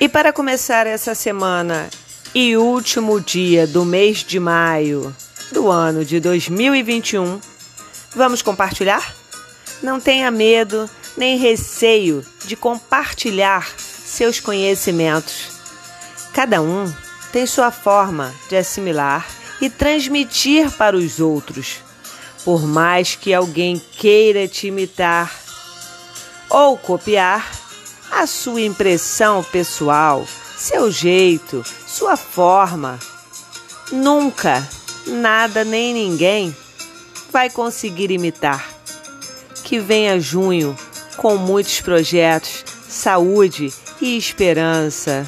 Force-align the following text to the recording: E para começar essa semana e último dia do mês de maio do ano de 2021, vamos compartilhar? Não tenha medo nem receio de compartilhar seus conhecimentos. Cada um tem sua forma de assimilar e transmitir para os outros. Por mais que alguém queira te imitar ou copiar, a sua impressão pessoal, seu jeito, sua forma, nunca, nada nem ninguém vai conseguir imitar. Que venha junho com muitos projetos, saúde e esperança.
E 0.00 0.08
para 0.08 0.32
começar 0.32 0.86
essa 0.86 1.14
semana 1.14 1.88
e 2.34 2.56
último 2.56 3.20
dia 3.20 3.66
do 3.66 3.84
mês 3.84 4.18
de 4.18 4.40
maio 4.40 5.14
do 5.52 5.70
ano 5.70 6.04
de 6.04 6.18
2021, 6.18 7.40
vamos 8.14 8.42
compartilhar? 8.42 9.14
Não 9.82 10.00
tenha 10.00 10.30
medo 10.32 10.90
nem 11.16 11.38
receio 11.38 12.24
de 12.44 12.56
compartilhar 12.56 13.72
seus 13.78 14.40
conhecimentos. 14.40 15.52
Cada 16.32 16.60
um 16.60 16.92
tem 17.32 17.46
sua 17.46 17.70
forma 17.70 18.34
de 18.48 18.56
assimilar 18.56 19.26
e 19.60 19.70
transmitir 19.70 20.72
para 20.72 20.96
os 20.96 21.20
outros. 21.20 21.76
Por 22.44 22.66
mais 22.66 23.14
que 23.14 23.32
alguém 23.32 23.80
queira 23.92 24.48
te 24.48 24.66
imitar 24.66 25.32
ou 26.50 26.76
copiar, 26.76 27.63
a 28.20 28.26
sua 28.26 28.60
impressão 28.60 29.42
pessoal, 29.42 30.26
seu 30.56 30.90
jeito, 30.90 31.64
sua 31.86 32.16
forma, 32.16 32.98
nunca, 33.90 34.66
nada 35.06 35.64
nem 35.64 35.92
ninguém 35.92 36.56
vai 37.32 37.50
conseguir 37.50 38.10
imitar. 38.10 38.64
Que 39.64 39.80
venha 39.80 40.20
junho 40.20 40.76
com 41.16 41.36
muitos 41.36 41.80
projetos, 41.80 42.64
saúde 42.88 43.72
e 44.00 44.16
esperança. 44.16 45.26